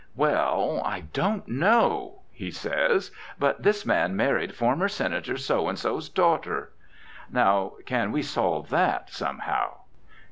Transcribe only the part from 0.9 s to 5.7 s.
don't know," he says, "but this man married former Senator So